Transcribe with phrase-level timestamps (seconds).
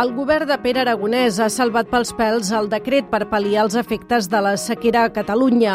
[0.00, 4.30] El govern de Pere Aragonès ha salvat pels pèls el decret per pal·liar els efectes
[4.32, 5.74] de la sequera a Catalunya.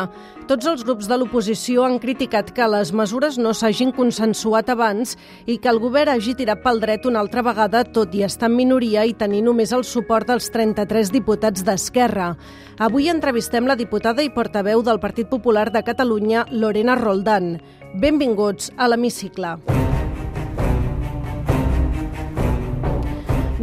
[0.50, 5.14] Tots els grups de l'oposició han criticat que les mesures no s'hagin consensuat abans
[5.46, 8.58] i que el govern hagi tirat pel dret una altra vegada, tot i estar en
[8.58, 12.34] minoria i tenir només el suport dels 33 diputats d'Esquerra.
[12.82, 17.60] Avui entrevistem la diputada i portaveu del Partit Popular de Catalunya, Lorena Roldán.
[17.94, 19.60] Benvinguts a l'Hemicicle.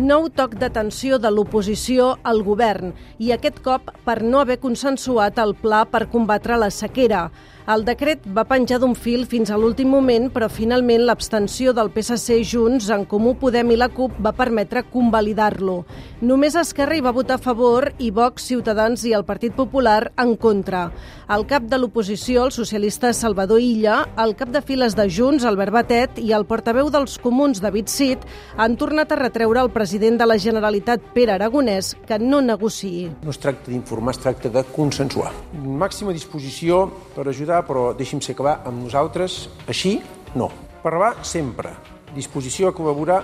[0.02, 2.90] Nou toc d'atenció de l'oposició al govern
[3.22, 7.28] i aquest cop per no haver consensuat el pla per combatre la sequera.
[7.62, 12.40] El decret va penjar d'un fil fins a l'últim moment, però finalment l'abstenció del PSC
[12.42, 15.84] Junts, en Comú Podem i la CUP va permetre convalidar-lo.
[16.26, 20.34] Només Esquerra hi va votar a favor i Vox, Ciutadans i el Partit Popular en
[20.34, 20.88] contra.
[21.30, 25.72] El cap de l'oposició, el socialista Salvador Illa, el cap de files de Junts, Albert
[25.72, 28.26] Batet, i el portaveu dels comuns, David Cid,
[28.58, 33.06] han tornat a retreure al president de la Generalitat, Pere Aragonès, que no negociï.
[33.22, 35.30] No es tracta d'informar, es tracta de consensuar.
[35.62, 39.48] Màxima disposició per ajudar ajudar, però deixi'm ser acabar amb nosaltres.
[39.68, 40.00] Així,
[40.34, 40.50] no.
[40.82, 41.70] Parlar sempre.
[42.14, 43.22] Disposició a col·laborar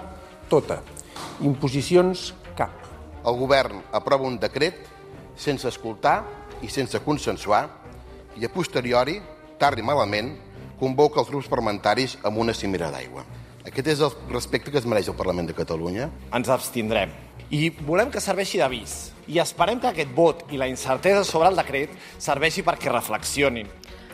[0.49, 0.83] tota.
[1.41, 2.71] Imposicions, cap.
[3.25, 4.87] El govern aprova un decret
[5.37, 6.25] sense escoltar
[6.63, 7.69] i sense consensuar
[8.39, 9.21] i a posteriori,
[9.59, 10.37] tard i malament,
[10.79, 13.25] convoca els grups parlamentaris amb una cimera d'aigua.
[13.67, 16.09] Aquest és el respecte que es mereix el Parlament de Catalunya.
[16.33, 17.11] Ens abstindrem.
[17.51, 19.11] I volem que serveixi d'avís.
[19.29, 23.69] I esperem que aquest vot i la incertesa sobre el decret serveixi perquè reflexionin,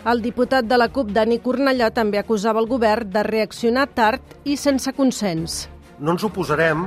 [0.05, 4.57] el diputat de la CUP, Dani Cornellà, també acusava el govern de reaccionar tard i
[4.61, 5.65] sense consens.
[5.99, 6.87] No ens oposarem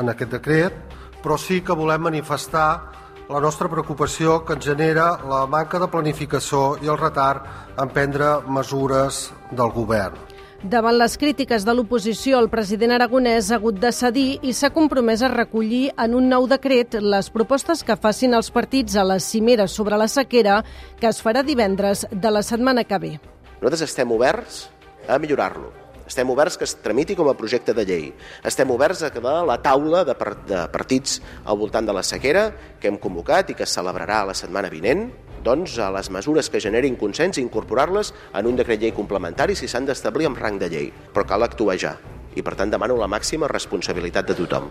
[0.00, 0.76] en aquest decret,
[1.22, 2.68] però sí que volem manifestar
[3.28, 7.48] la nostra preocupació que ens genera la manca de planificació i el retard
[7.80, 10.33] en prendre mesures del govern.
[10.64, 15.20] Davant les crítiques de l'oposició, el president aragonès ha hagut de cedir i s'ha compromès
[15.20, 19.66] a recollir en un nou decret les propostes que facin els partits a la cimera
[19.68, 20.62] sobre la sequera
[20.96, 23.10] que es farà divendres de la setmana que ve.
[23.60, 24.62] Nosaltres estem oberts
[25.04, 25.68] a millorar-lo.
[26.08, 28.08] Estem oberts que es tramiti com a projecte de llei.
[28.40, 32.48] Estem oberts a quedar la taula de, partits al voltant de la sequera
[32.80, 35.10] que hem convocat i que es celebrarà la setmana vinent
[35.44, 39.86] doncs, a les mesures que generin consens incorporar-les en un decret llei complementari si s'han
[39.86, 40.92] d'establir amb rang de llei.
[41.14, 41.94] Però cal actuar ja
[42.34, 44.70] i, per tant, demano la màxima responsabilitat de tothom.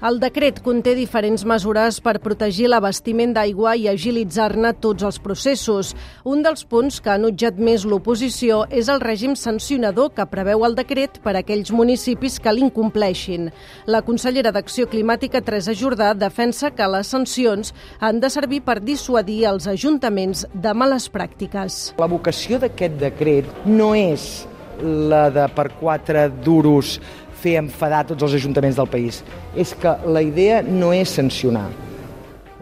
[0.00, 5.90] El decret conté diferents mesures per protegir l'abastiment d'aigua i agilitzar-ne tots els processos.
[6.24, 10.76] Un dels punts que han utjat més l'oposició és el règim sancionador que preveu el
[10.78, 13.50] decret per a aquells municipis que l'incompleixin.
[13.84, 19.42] La consellera d'Acció Climàtica, Teresa Jordà, defensa que les sancions han de servir per dissuadir
[19.52, 21.90] els ajuntaments de males pràctiques.
[22.00, 24.46] La vocació d'aquest decret no és
[24.82, 26.98] la de per quatre duros
[27.40, 29.22] fer enfadar tots els ajuntaments del país.
[29.56, 31.68] És que la idea no és sancionar.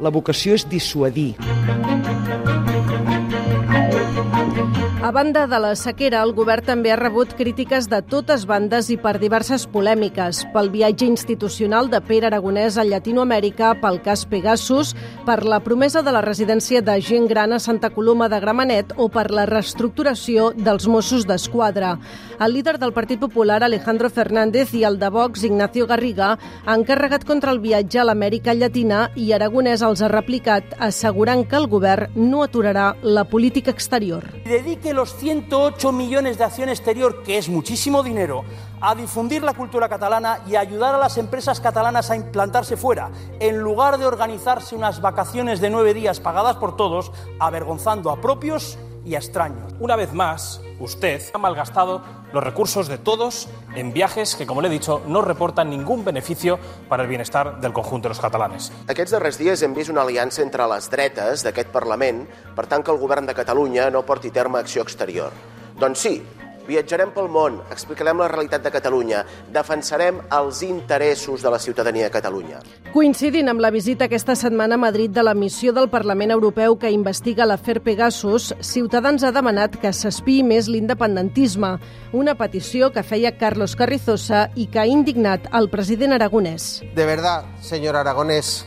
[0.00, 1.32] La vocació és dissuadir.
[5.08, 8.98] A banda de la sequera, el govern també ha rebut crítiques de totes bandes i
[9.00, 10.42] per diverses polèmiques.
[10.52, 14.90] Pel viatge institucional de Pere Aragonès a Llatinoamèrica, pel cas Pegasus,
[15.24, 19.06] per la promesa de la residència de gent gran a Santa Coloma de Gramenet o
[19.08, 21.94] per la reestructuració dels Mossos d'Esquadra.
[22.38, 26.34] El líder del Partit Popular, Alejandro Fernández, i el de Vox, Ignacio Garriga,
[26.66, 31.56] han carregat contra el viatge a l'Amèrica Llatina i Aragonès els ha replicat assegurant que
[31.56, 34.28] el govern no aturarà la política exterior.
[34.44, 38.42] Dedique dedique los 108 millones de acción exterior, que es muchísimo dinero,
[38.80, 43.12] a difundir la cultura catalana y a ayudar a las empresas catalanas a implantarse fuera,
[43.38, 48.76] en lugar de organizarse unas vacaciones de nueve días pagadas por todos, avergonzando a propios
[49.04, 49.72] y a extraños.
[49.78, 52.02] Una vez más, usted ha malgastado
[52.32, 56.58] los recursos de todos en viajes que, como le he dicho, no reportan ningún beneficio
[56.88, 58.72] para el bienestar del conjunto de los catalanes.
[58.86, 62.92] Aquests darrers dies hem vist una aliança entre les dretes d'aquest Parlament per tant que
[62.92, 65.32] el govern de Catalunya no porti terme acció exterior.
[65.78, 66.18] Doncs sí,
[66.68, 69.22] Viatjarem pel món, explicarem la realitat de Catalunya,
[69.54, 72.60] defensarem els interessos de la ciutadania de Catalunya.
[72.92, 76.92] Coincidint amb la visita aquesta setmana a Madrid de la missió del Parlament Europeu que
[76.92, 81.78] investiga l'afer Pegasus, Ciutadans ha demanat que s'espiï més l'independentisme,
[82.12, 86.82] una petició que feia Carlos Carrizosa i que ha indignat el president aragonès.
[86.94, 88.66] De verdad, señor Aragonès,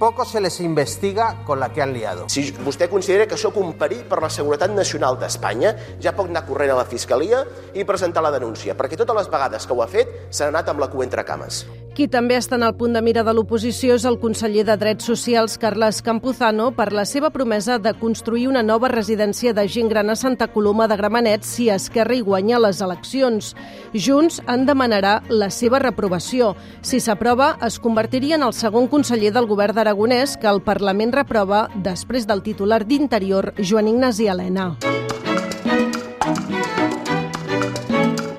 [0.00, 2.24] poco se les investiga con la que han liado.
[2.32, 6.46] Si vostè considera que sóc un perill per la seguretat nacional d'Espanya, ja pot anar
[6.48, 7.44] corrent a la Fiscalia
[7.76, 10.80] i presentar la denúncia, perquè totes les vegades que ho ha fet s'ha anat amb
[10.80, 11.66] la cua entre cames.
[11.90, 15.08] Qui també està en el punt de mira de l'oposició és el conseller de Drets
[15.10, 20.10] Socials, Carles Campuzano, per la seva promesa de construir una nova residència de gent gran
[20.10, 23.52] a Santa Coloma de Gramenet si Esquerra hi guanya les eleccions.
[23.92, 26.54] Junts en demanarà la seva reprovació.
[26.82, 31.66] Si s'aprova, es convertiria en el segon conseller del govern d'Aragonès que el Parlament reprova
[31.74, 34.76] després del titular d'Interior, Joan Ignasi Helena.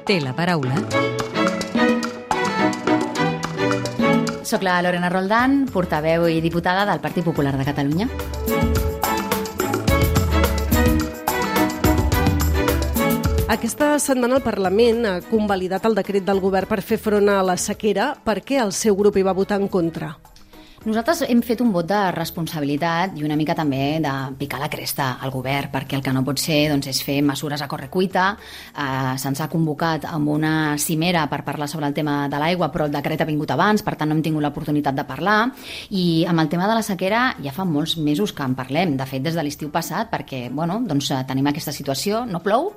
[0.07, 1.19] Té la paraula
[4.43, 8.07] Soc la Lorena Roldán, portaveu i diputada del Partit Popular de Catalunya.
[13.51, 17.57] Aquesta setmana el Parlament ha convalidat el decret del govern per fer front a la
[17.59, 18.13] sequera.
[18.23, 20.15] Per què el seu grup hi va votar en contra?
[20.81, 25.11] Nosaltres hem fet un vot de responsabilitat i una mica també de picar la cresta
[25.21, 28.23] al govern, perquè el que no pot ser doncs, és fer mesures a correcuita.
[28.73, 32.87] Eh, Se'ns ha convocat amb una cimera per parlar sobre el tema de l'aigua, però
[32.87, 35.51] el decret ha vingut abans, per tant no hem tingut l'oportunitat de parlar.
[35.91, 39.05] I amb el tema de la sequera ja fa molts mesos que en parlem, de
[39.05, 42.71] fet des de l'estiu passat, perquè bueno, doncs, tenim aquesta situació, no plou,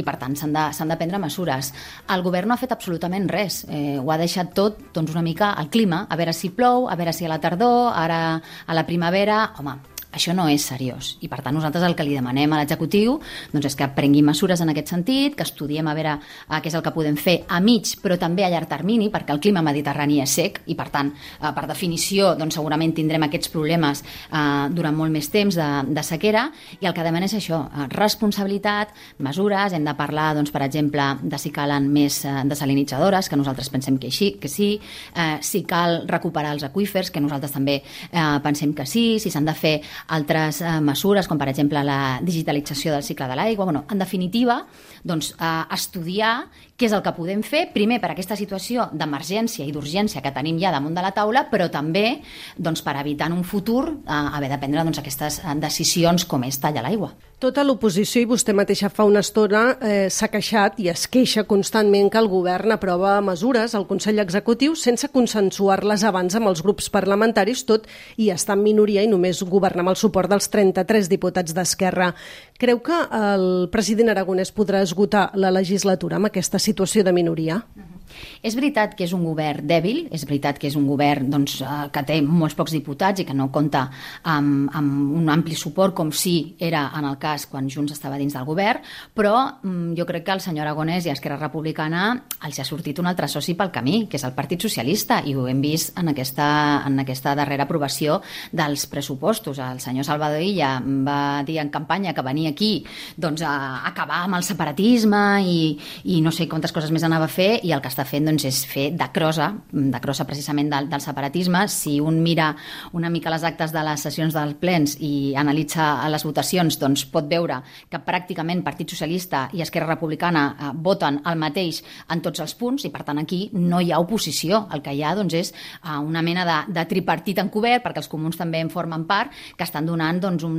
[0.00, 0.64] i per tant s'han de,
[0.94, 1.74] de prendre mesures.
[2.08, 5.52] El govern no ha fet absolutament res, eh, ho ha deixat tot doncs, una mica
[5.52, 8.74] al clima, a veure si plou, a veure si a la tarda tardor, ara a
[8.74, 9.42] la primavera...
[9.58, 11.16] Home, això no és seriós.
[11.22, 13.18] I per tant nosaltres el que li demanem a l'executiu
[13.52, 16.76] doncs és que prengui mesures en aquest sentit, que estudiem a veure eh, què és
[16.78, 20.20] el que podem fer a mig però també a llarg termini, perquè el clima mediterrani
[20.24, 24.96] és sec i per tant, eh, per definició, doncs segurament tindrem aquests problemes eh, durant
[24.96, 26.48] molt més temps de, de sequera
[26.80, 27.60] i el que demanem és això,
[27.92, 33.68] responsabilitat, mesures, hem de parlar, doncs, per exemple, de si calen més desalinitzadores, que nosaltres
[33.70, 34.70] pensem que, així, que sí,
[35.14, 39.48] eh, si cal recuperar els aquífers, que nosaltres també eh, pensem que sí, si s'han
[39.48, 39.76] de fer
[40.08, 43.66] altres eh, mesures, com per exemple la digitalització del cicle de l'aigua.
[43.68, 44.64] Bueno, en definitiva,
[45.04, 46.34] doncs, eh, estudiar
[46.80, 50.56] què és el que podem fer, primer per aquesta situació d'emergència i d'urgència que tenim
[50.62, 52.22] ja damunt de la taula, però també
[52.56, 56.48] doncs, per evitar en un futur eh, haver de prendre doncs, aquestes eh, decisions com
[56.48, 57.12] és tallar l'aigua.
[57.40, 62.10] Tota l'oposició, i vostè mateixa fa una estona, eh, s'ha queixat i es queixa constantment
[62.12, 67.64] que el govern aprova mesures al Consell Executiu sense consensuar-les abans amb els grups parlamentaris,
[67.64, 67.88] tot
[68.20, 72.12] i estar en minoria i només governar amb el suport dels 33 diputats d'Esquerra.
[72.60, 76.69] Creu que el president Aragonès podrà esgotar la legislatura amb aquesta situació
[77.04, 77.56] de minoria?
[77.56, 77.99] Uh -huh.
[78.42, 81.88] És veritat que és un govern dèbil, és veritat que és un govern doncs, eh,
[81.92, 83.86] que té molts pocs diputats i que no compta
[84.22, 88.34] amb, amb un ampli suport com sí era en el cas quan Junts estava dins
[88.36, 88.84] del govern,
[89.14, 92.12] però mm, jo crec que el senyor Aragonès i Esquerra Republicana
[92.46, 95.46] els ha sortit un altre soci pel camí, que és el Partit Socialista, i ho
[95.50, 96.48] hem vist en aquesta,
[96.88, 98.20] en aquesta darrera aprovació
[98.52, 99.60] dels pressupostos.
[99.60, 102.84] El senyor Salvador Illa va dir en campanya que venia aquí
[103.16, 105.60] doncs, a acabar amb el separatisme i,
[106.04, 108.24] i no sé quantes coses més anava a fer, i el que està està fent
[108.24, 111.66] doncs, és fer de crosa, de crosa precisament del, del separatisme.
[111.68, 112.54] Si un mira
[112.96, 117.28] una mica les actes de les sessions dels plens i analitza les votacions, doncs pot
[117.28, 117.60] veure
[117.90, 122.86] que pràcticament Partit Socialista i Esquerra Republicana eh, voten el mateix en tots els punts
[122.88, 124.64] i per tant aquí no hi ha oposició.
[124.72, 128.10] El que hi ha doncs, és eh, una mena de, de tripartit encobert, perquè els
[128.10, 130.56] comuns també en formen part, que estan donant doncs, un,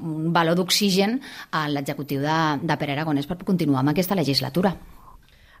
[0.00, 1.20] un valor d'oxigen
[1.54, 4.74] a l'executiu de, de Pere Aragonès per continuar amb aquesta legislatura.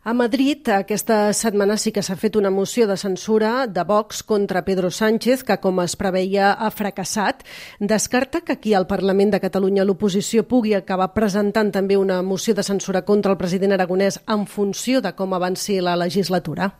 [0.02, 4.64] A Madrid, aquesta setmana sí que s'ha fet una moció de censura de Vox contra
[4.64, 7.42] Pedro Sánchez, que, com es preveia, ha fracassat.
[7.78, 12.64] Descarta que aquí al Parlament de Catalunya l'oposició pugui acabar presentant també una moció de
[12.64, 16.70] censura contra el president aragonès en funció de com avanci la legislatura?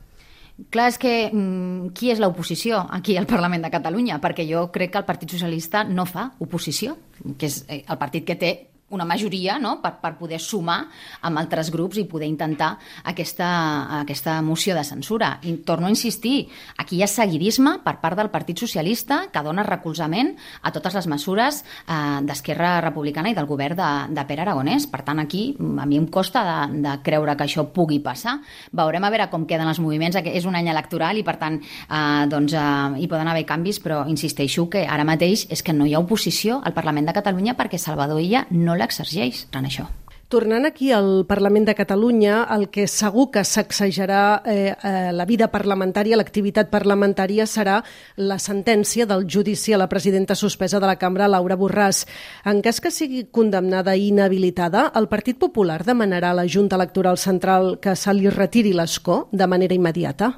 [0.73, 4.17] Clar, és que mm, qui és l'oposició aquí al Parlament de Catalunya?
[4.25, 6.97] Perquè jo crec que el Partit Socialista no fa oposició,
[7.37, 9.79] que és eh, el partit que té una majoria no?
[9.83, 10.81] per, per poder sumar
[11.27, 12.73] amb altres grups i poder intentar
[13.05, 13.49] aquesta,
[14.01, 15.37] aquesta moció de censura.
[15.47, 19.65] I torno a insistir, aquí hi ha seguidisme per part del Partit Socialista que dona
[19.67, 24.89] recolzament a totes les mesures eh, d'Esquerra Republicana i del govern de, de Pere Aragonès.
[24.91, 28.39] Per tant, aquí a mi em costa de, de creure que això pugui passar.
[28.77, 30.19] Veurem a veure com queden els moviments.
[30.21, 34.03] És un any electoral i, per tant, eh, doncs, eh, hi poden haver canvis, però
[34.11, 37.79] insisteixo que ara mateix és que no hi ha oposició al Parlament de Catalunya perquè
[37.79, 39.91] Salvador Illa no l'exergeix en això.
[40.31, 45.49] Tornant aquí al Parlament de Catalunya, el que segur que sacsejarà eh, eh, la vida
[45.51, 47.81] parlamentària, l'activitat parlamentària, serà
[48.15, 52.05] la sentència del judici a la presidenta suspesa de la cambra, Laura Borràs.
[52.47, 57.19] En cas que sigui condemnada i inhabilitada, el Partit Popular demanarà a la Junta Electoral
[57.19, 60.31] Central que se li retiri l'escó de manera immediata?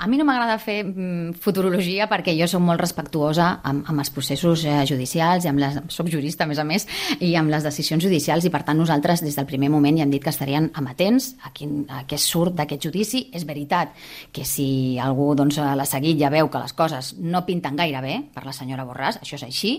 [0.00, 4.08] A mi no m'agrada fer mm, futurologia perquè jo soc molt respectuosa amb, amb els
[4.14, 5.74] processos eh, judicials i amb les...
[5.92, 6.86] soc jurista, a més a més,
[7.20, 10.14] i amb les decisions judicials i per tant nosaltres des del primer moment ja hem
[10.14, 13.26] dit que estarien amatents a, quin, a què surt d'aquest judici.
[13.36, 13.92] És veritat
[14.32, 18.16] que si algú doncs, l'ha seguit ja veu que les coses no pinten gaire bé
[18.32, 19.74] per la senyora Borràs, això és així,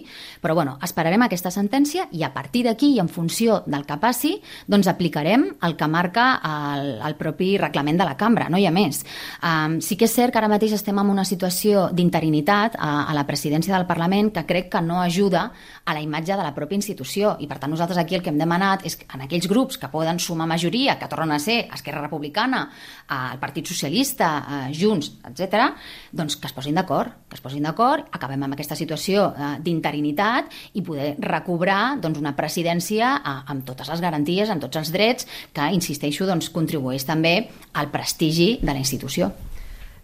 [0.45, 4.35] però bueno, esperarem aquesta sentència i a partir d'aquí i en funció del que passi,
[4.69, 8.75] doncs aplicarem el que marca el, el propi reglament de la cambra, no hi ha
[8.75, 9.01] més.
[9.41, 13.25] Um, sí que cert que ara mateix estem en una situació d'interinitat a, a la
[13.27, 15.47] presidència del Parlament que crec que no ajuda
[15.85, 18.39] a la imatge de la pròpia institució i per tant nosaltres aquí el que hem
[18.41, 22.03] demanat és que en aquells grups que poden sumar majoria, que tornen a ser Esquerra
[22.03, 22.67] Republicana,
[23.11, 24.31] el Partit Socialista,
[24.75, 25.71] Junts, etc,
[26.11, 30.51] doncs que es posin d'acord, que es posin d'acord, acabem amb aquesta situació eh, d'interinitat
[30.77, 35.29] i poder recobrar doncs, una presidència eh, amb totes les garanties, amb tots els drets,
[35.53, 37.35] que, insisteixo, doncs, contribueix també
[37.73, 39.31] al prestigi de la institució.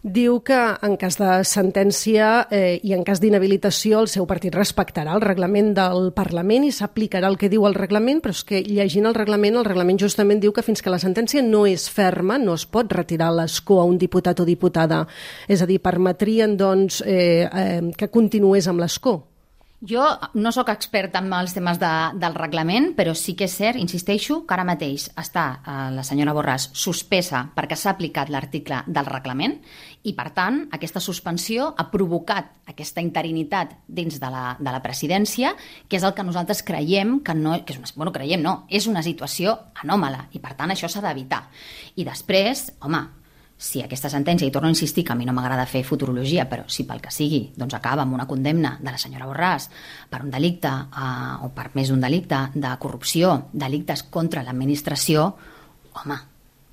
[0.04, 5.16] Diu que en cas de sentència eh, i en cas d'inhabilitació el seu partit respectarà
[5.18, 9.10] el reglament del Parlament i s'aplicarà el que diu el reglament, però és que llegint
[9.10, 12.54] el reglament, el reglament justament diu que fins que la sentència no és ferma no
[12.54, 15.06] es pot retirar l'escó a un diputat o diputada.
[15.50, 19.24] És a dir, permetrien doncs, eh, eh, que continués amb l'escó.
[19.78, 20.02] Jo
[20.34, 24.40] no sóc expert en els temes de, del reglament, però sí que és cert, insisteixo,
[24.50, 29.54] que ara mateix està eh, la senyora Borràs suspesa perquè s'ha aplicat l'article del reglament
[30.02, 35.54] i, per tant, aquesta suspensió ha provocat aquesta interinitat dins de la, de la presidència,
[35.86, 37.54] que és el que nosaltres creiem que no...
[37.62, 39.54] Que és una, bueno, creiem no, és una situació
[39.84, 41.44] anòmala i, per tant, això s'ha d'evitar.
[42.02, 43.06] I després, home,
[43.58, 46.68] si aquesta sentència, i torno a insistir que a mi no m'agrada fer futurologia, però
[46.70, 49.68] si pel que sigui doncs acaba amb una condemna de la senyora Borràs
[50.10, 55.32] per un delicte eh, o per més d'un delicte de corrupció, delictes contra l'administració,
[55.98, 56.20] home,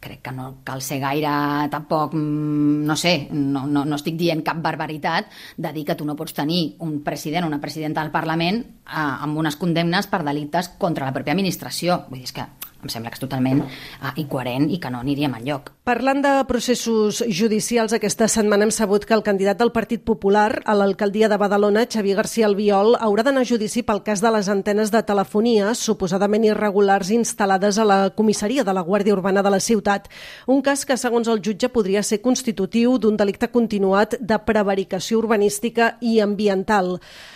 [0.04, 1.32] crec que no cal ser gaire
[1.72, 6.04] tampoc, mm, no sé, no, no, no estic dient cap barbaritat de dir que tu
[6.04, 10.20] no pots tenir un president o una presidenta del Parlament eh, amb unes condemnes per
[10.22, 12.02] delictes contra la pròpia administració.
[12.10, 12.44] Vull dir, és que
[12.84, 15.72] em sembla que és totalment uh, incoherent i que no aniríem enlloc.
[15.84, 20.72] Parlant de processos judicials, aquesta setmana hem sabut que el candidat del Partit Popular a
[20.72, 24.88] l'alcaldia de Badalona, Xavier García Albiol, haurà d'anar a judici pel cas de les antenes
[24.88, 30.08] de telefonia suposadament irregulars instal·lades a la comissaria de la Guàrdia Urbana de la ciutat.
[30.48, 35.98] Un cas que, segons el jutge, podria ser constitutiu d'un delicte continuat de prevaricació urbanística
[36.00, 36.94] i ambiental.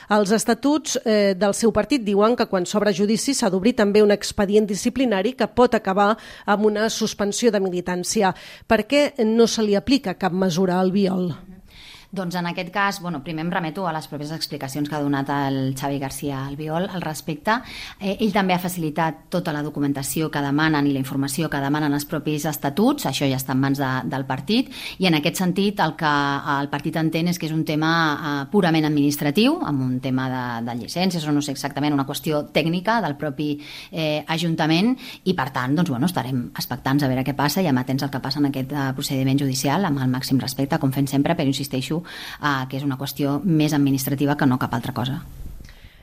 [0.08, 4.16] Els estatuts eh, del seu partit diuen que quan s'obre judici s'ha d'obrir també un
[4.16, 6.14] expedient disciplinari que pot acabar
[6.46, 8.32] amb una suspensió de militància.
[8.66, 11.33] Per què no se li aplica cap mesura al viol?
[12.10, 15.28] Doncs en aquest cas, bueno, primer em remeto a les pròpies explicacions que ha donat
[15.28, 17.58] el Xavi García Albiol al respecte.
[18.00, 21.92] Eh, ell també ha facilitat tota la documentació que demanen i la informació que demanen
[21.92, 25.82] els propis estatuts, això ja està en mans de, del partit, i en aquest sentit
[25.84, 26.12] el que
[26.54, 30.46] el partit entén és que és un tema eh, purament administratiu, amb un tema de,
[30.64, 33.50] de llicències o no sé exactament, una qüestió tècnica del propi
[33.92, 34.94] eh, Ajuntament
[35.28, 38.24] i per tant doncs, bueno, estarem expectants a veure què passa i amatents al que
[38.24, 41.97] passa en aquest eh, procediment judicial amb el màxim respecte, com fem sempre, però insisteixo
[42.04, 45.20] eh, que és una qüestió més administrativa que no cap altra cosa.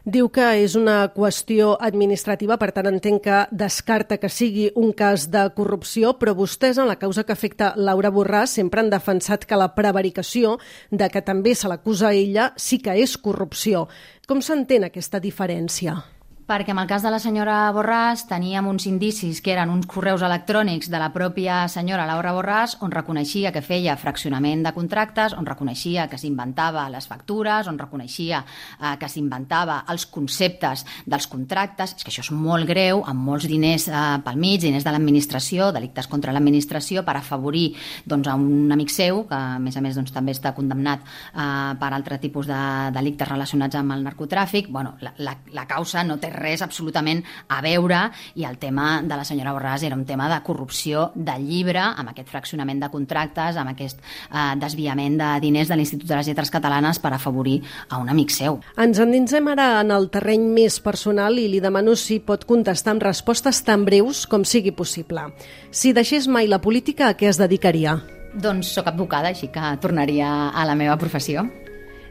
[0.06, 5.26] Diu que és una qüestió administrativa, per tant entenc que descarta que sigui un cas
[5.34, 9.58] de corrupció, però vostès en la causa que afecta Laura Borràs sempre han defensat que
[9.58, 10.60] la prevaricació,
[10.92, 13.88] de que també se l'acusa ella, sí que és corrupció.
[14.30, 16.04] Com s'entén aquesta diferència?
[16.46, 20.22] Perquè en el cas de la senyora Borràs teníem uns indicis que eren uns correus
[20.22, 25.48] electrònics de la pròpia senyora Laura Borràs on reconeixia que feia fraccionament de contractes, on
[25.50, 31.96] reconeixia que s'inventava les factures, on reconeixia eh, que s'inventava els conceptes dels contractes.
[31.98, 35.72] És que això és molt greu, amb molts diners eh, pel mig, diners de l'administració,
[35.74, 37.72] delictes contra l'administració, per afavorir
[38.06, 41.74] doncs, a un amic seu, que a més a més doncs, també està condemnat eh,
[41.82, 42.62] per altre tipus de
[42.94, 44.70] delictes relacionats amb el narcotràfic.
[44.70, 48.02] Bueno, la, la, la causa no té res absolutament a veure
[48.36, 52.12] i el tema de la senyora Borràs era un tema de corrupció de llibre amb
[52.12, 56.52] aquest fraccionament de contractes, amb aquest eh, desviament de diners de l'Institut de les Lletres
[56.54, 58.60] Catalanes per afavorir a un amic seu.
[58.78, 63.06] Ens endinsem ara en el terreny més personal i li demano si pot contestar amb
[63.06, 65.30] respostes tan breus com sigui possible.
[65.72, 68.00] Si deixés mai la política, a què es dedicaria?
[68.36, 71.46] Doncs sóc advocada, així que tornaria a la meva professió.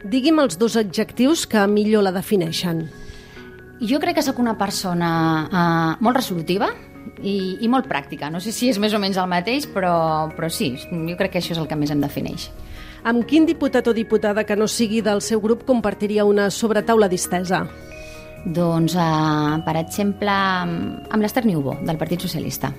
[0.05, 2.85] Digui'm els dos adjectius que millor la defineixen.
[3.83, 5.09] Jo crec que sóc una persona
[5.45, 6.69] uh, molt resolutiva
[7.21, 8.31] i, i molt pràctica.
[8.31, 11.43] No sé si és més o menys el mateix, però, però sí, jo crec que
[11.43, 12.49] això és el que més em defineix.
[13.05, 17.65] Amb quin diputat o diputada que no sigui del seu grup compartiria una sobretaula distesa?
[18.45, 22.73] Doncs, uh, per exemple, amb l'Ester Niubó, del Partit Socialista.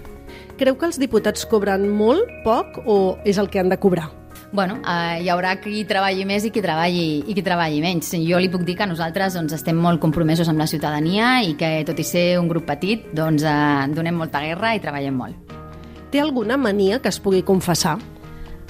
[0.56, 4.08] Creu que els diputats cobren molt, poc o és el que han de cobrar?
[4.56, 8.14] Bueno, eh, hi haurà qui treballi més i qui treballi, i qui treballi menys.
[8.24, 11.84] Jo li puc dir que nosaltres doncs, estem molt compromesos amb la ciutadania i que,
[11.84, 15.54] tot i ser un grup petit, doncs, eh, donem molta guerra i treballem molt.
[16.08, 17.98] Té alguna mania que es pugui confessar?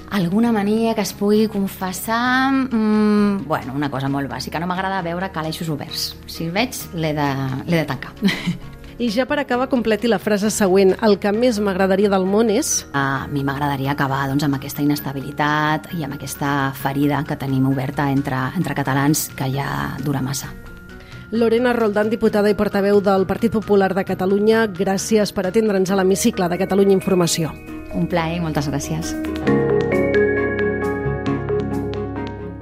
[0.09, 2.49] Alguna mania que es pugui confessar...
[2.51, 4.57] Mm, bueno, una cosa molt bàsica.
[4.57, 6.15] No m'agrada veure calaixos oberts.
[6.25, 7.33] Si el veig, l'he de,
[7.69, 8.17] de tancar.
[8.97, 10.93] I ja per acabar, completi la frase següent.
[11.03, 12.85] El que més m'agradaria del món és...
[12.95, 18.07] A mi m'agradaria acabar doncs, amb aquesta inestabilitat i amb aquesta ferida que tenim oberta
[18.13, 19.67] entre, entre catalans que ja
[20.05, 20.47] dura massa.
[21.35, 26.47] Lorena Roldán, diputada i portaveu del Partit Popular de Catalunya, gràcies per atendre'ns a l'hemicicle
[26.47, 27.51] de Catalunya Informació.
[27.91, 29.11] Un plaer, moltes gràcies.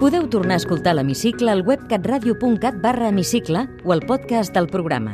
[0.01, 5.13] Podeu tornar a escoltar l'hemicicle al web catradio.cat barra hemicicle o al podcast del programa